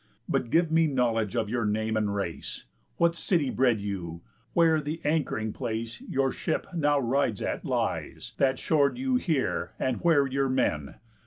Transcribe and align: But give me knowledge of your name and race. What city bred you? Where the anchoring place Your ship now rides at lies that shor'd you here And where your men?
But 0.27 0.49
give 0.49 0.71
me 0.71 0.87
knowledge 0.87 1.35
of 1.35 1.47
your 1.47 1.63
name 1.63 1.95
and 1.95 2.15
race. 2.15 2.63
What 2.97 3.13
city 3.15 3.51
bred 3.51 3.79
you? 3.79 4.21
Where 4.53 4.81
the 4.81 4.99
anchoring 5.05 5.53
place 5.53 6.01
Your 6.01 6.31
ship 6.31 6.65
now 6.73 6.97
rides 6.97 7.43
at 7.43 7.63
lies 7.65 8.33
that 8.39 8.57
shor'd 8.57 8.97
you 8.97 9.17
here 9.17 9.73
And 9.77 9.97
where 9.97 10.25
your 10.25 10.49
men? 10.49 10.95